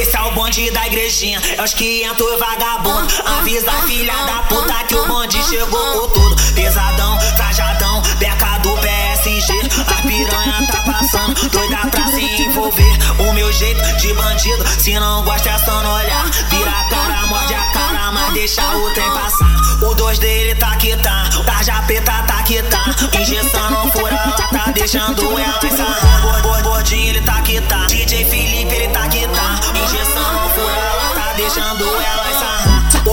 Esse 0.00 0.16
é 0.16 0.22
o 0.22 0.30
bonde 0.30 0.70
da 0.70 0.86
igrejinha, 0.86 1.38
é 1.58 1.62
os 1.62 1.74
que 1.74 2.02
entram 2.06 2.38
vagabundo. 2.38 3.06
Avisa 3.38 3.70
a 3.70 3.82
filha 3.82 4.14
da 4.24 4.42
puta 4.48 4.72
que 4.84 4.94
o 4.94 5.06
bonde 5.06 5.42
chegou 5.44 5.78
com 5.78 6.08
tudo. 6.08 6.54
Pesadão, 6.54 7.18
trajadão, 7.36 8.00
beca 8.18 8.58
do 8.62 8.72
PSG. 8.78 9.52
A 9.86 10.00
piranha 10.00 10.66
tá 10.72 10.80
passando, 10.90 11.34
doida 11.50 11.76
pra 11.90 12.06
se 12.06 12.42
envolver. 12.42 12.98
O 13.18 13.34
meu 13.34 13.52
jeito 13.52 13.82
de 13.98 14.14
bandido, 14.14 14.66
se 14.80 14.98
não 14.98 15.22
gosta 15.22 15.50
é 15.50 15.58
só 15.58 15.82
não 15.82 15.94
olhar. 15.94 16.24
Vira 16.48 16.70
a 16.70 16.84
cara, 16.88 17.26
morde 17.26 17.54
a 17.54 17.64
cara, 17.66 18.10
mas 18.10 18.32
deixa 18.32 18.62
o 18.74 18.90
trem 18.94 19.10
passar. 19.10 19.54
O 19.82 19.94
dois 19.94 20.18
dele 20.18 20.54
tá 20.54 20.76
que 20.76 20.96
tá, 20.96 21.28
tarja 21.44 21.74
preta 21.82 22.22
tá 22.26 22.42
que 22.44 22.62
tá. 22.62 22.86
Injeção 23.20 23.70
não 23.70 23.92
fura, 23.92 24.16
tá 24.50 24.72
deixando 24.72 25.29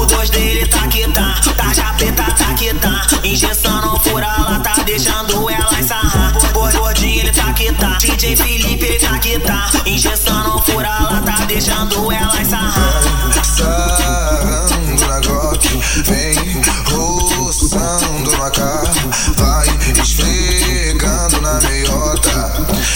dois 0.08 0.30
dele 0.30 0.66
tá 0.68 0.88
que 0.88 1.08
tá, 1.12 1.40
tarja 1.56 1.94
preta 1.98 2.24
tá 2.24 2.56
tá. 2.82 3.08
Injeção 3.24 3.82
não 3.82 4.00
fura, 4.00 4.26
ela 4.26 4.60
tá 4.60 4.84
deixando 4.84 5.50
ela 5.50 5.80
ensarrar. 5.80 6.34
Gordinho 6.54 7.22
ele 7.22 7.32
tá 7.32 7.54
que 7.54 7.72
tá, 7.74 7.98
DJ 8.00 8.36
Felipe 8.36 8.86
ele 8.86 9.00
tá 9.00 9.18
que 9.20 9.40
tá. 9.40 9.70
Injeção 9.86 10.44
não 10.44 10.62
fura, 10.62 10.88
ela 10.88 11.22
tá 11.22 11.46
deixando 11.46 12.12
ela 12.12 12.42
ensarrar. 12.42 13.02
Sarando 13.44 15.08
na 15.08 15.20
Glock, 15.20 15.68
vem 16.06 16.62
roçando 16.92 18.32
na 18.38 18.50
cara, 18.52 18.92
vai 19.38 19.68
esfregando 20.02 21.42
na 21.42 21.60
meiota. 21.62 22.54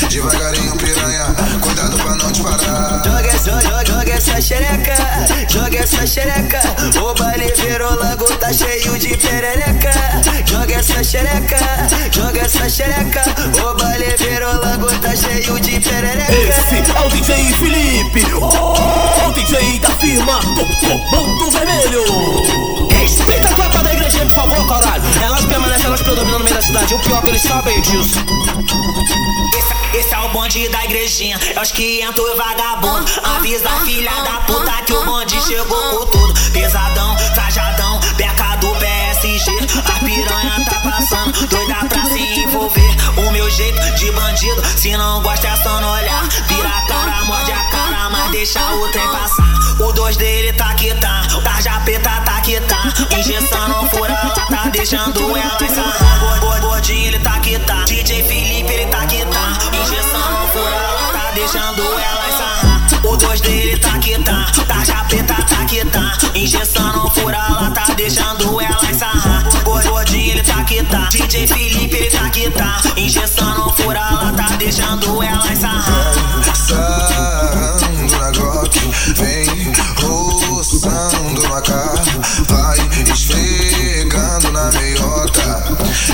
Devagarinho, 0.09 0.61
xereca, 4.52 4.96
joga 5.48 5.78
essa 5.80 6.05
xereca. 6.05 6.59
O 7.02 7.14
baile 7.14 7.53
virou 7.56 7.95
lago, 7.95 8.25
tá 8.38 8.52
cheio 8.52 9.00
de 9.00 9.16
perereca. 9.16 9.92
Joga 10.45 10.75
essa 10.75 11.02
xereca, 11.02 11.58
joga 12.12 12.42
essa 12.42 12.67
xereca. 12.70 13.23
O 13.64 13.73
baile 13.75 14.14
virou 14.17 14.53
lago, 14.59 14.88
tá 15.00 15.16
cheio 15.16 15.58
de 15.62 15.80
perereca. 15.80 16.34
Esse 16.34 16.92
é 16.92 17.00
o 17.00 17.09
DJ 17.09 17.53
Felipe, 17.53 18.25
oh, 18.42 19.30
o 19.30 19.31
DJ 19.31 19.80
da 19.80 19.98
firma 19.98 20.40
do 20.40 20.66
Comando 20.81 21.52
Vermelho. 21.52 21.81
Predominam 26.22 26.39
no 26.39 26.45
meio 26.45 26.55
da 26.55 26.61
cidade. 26.61 26.94
O 26.94 27.00
pior 27.00 27.22
que 27.22 27.30
eles 27.30 27.41
sabem 27.41 27.81
disso. 27.81 28.19
Esse, 29.58 29.97
esse 29.97 30.14
é 30.14 30.19
o 30.19 30.30
bonde 30.30 30.69
da 30.69 30.86
igrejinha, 30.86 31.39
é 31.55 31.59
os 31.59 31.72
que 31.72 32.03
entram 32.03 32.38
vagabundo. 32.38 33.11
Avisa 33.23 33.69
a 33.69 33.80
filha 33.81 34.11
da 34.23 34.41
puta 34.41 34.72
que 34.86 34.94
o 34.94 35.05
bonde 35.05 35.41
chegou 35.41 35.81
com 35.89 36.05
tudo. 36.08 36.33
Pesadão, 36.52 37.16
trajadão, 37.33 38.00
beca 38.16 38.55
do 38.58 38.69
PSG. 38.75 39.52
A 39.88 40.00
piranha 40.03 40.66
tá 40.69 40.80
passando, 40.81 41.47
doida 41.47 41.75
pra 41.89 42.05
se 42.05 42.39
envolver. 42.39 42.91
O 43.17 43.31
meu 43.31 43.50
jeito 43.50 43.81
de 43.95 44.11
bandido, 44.11 44.61
se 44.78 44.95
não 44.95 45.22
gosta 45.22 45.47
é 45.47 45.56
só 45.58 45.81
não 45.81 45.91
olhar. 45.91 46.28
Vira 46.47 46.69
a 46.69 46.88
cara, 46.88 47.25
morde 47.25 47.52
a 47.52 47.63
cara, 47.66 48.09
mas 48.09 48.31
deixa 48.31 48.59
o 48.75 48.88
trem 48.89 49.08
passar. 49.08 49.52
O 49.80 49.91
dois 49.94 50.16
dele 50.17 50.53
tá 50.53 50.73
que 50.75 50.94
tá, 50.95 51.20
ela 55.42 55.64
ensarrar. 55.64 56.39
Gordinho 56.61 57.08
ele 57.08 57.20
tá 57.20 57.39
que 57.39 57.59
tá, 57.59 57.84
DJ 57.86 58.23
Felipe 58.23 58.72
ele 58.72 58.86
tá 58.88 59.06
que 59.06 59.25
tá. 59.25 59.58
Injeção 59.81 60.31
não 60.31 60.47
fura, 60.47 60.75
ela 60.75 61.11
tá 61.11 61.31
deixando 61.34 61.84
ela 61.84 62.30
ensarrar. 62.30 63.06
O 63.06 63.17
dois 63.17 63.42
dele 63.42 63.78
tá 63.78 63.97
que 64.00 64.17
tá, 64.19 64.52
tarja 64.67 65.03
preta 65.08 65.34
tá 65.34 65.66
que 65.66 65.86
tá. 65.86 66.17
Injeção 66.36 66.94
não 66.94 67.09
fura, 67.12 67.38
ela 67.38 67.72
tá 67.72 67.86
deixando 67.95 68.62
ela 68.62 68.89
ensarrar. 68.89 69.44
Gordinho 69.64 70.31
ele 70.31 70.44
tá 70.44 70.64
que 70.64 70.84
tá, 70.84 71.09
DJ 71.12 71.47
Felipe 71.47 71.96
ele 71.96 72.09
tá 72.09 72.29
que 72.29 72.50
tá. 72.52 72.81
Injeção 72.96 73.58
não 73.58 73.69
fura, 73.73 74.00
ela 74.00 74.31
tá 74.34 74.56
deixando 74.58 75.23
ela 75.23 75.52
ensarrar. 75.52 76.12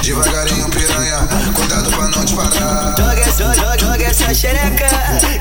Devagarinho, 0.07 0.69
piranha, 0.69 1.27
cuidado 1.53 1.91
pra 1.91 2.07
não 2.07 2.23
te 2.23 2.33
parar. 2.33 2.95
Joga 2.97 3.19
essa, 3.19 3.53
joga, 3.53 3.77
joga 3.77 4.03
essa 4.05 4.33
xereca, 4.33 4.87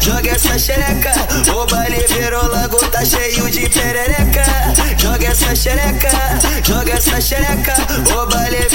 joga 0.01 0.31
essa 0.33 0.59
xereca. 0.59 1.13
O 1.55 1.67
baile 1.67 2.05
virou 2.09 2.49
lago, 2.49 2.79
tá 2.91 3.05
cheio 3.05 3.49
de 3.49 3.69
perereca. 3.69 4.45
Joga 4.99 5.29
essa 5.29 5.55
xereca, 5.55 6.11
joga 6.65 6.95
essa 6.95 7.21
xereca. 7.21 7.75
O 8.13 8.27
baile 8.27 8.66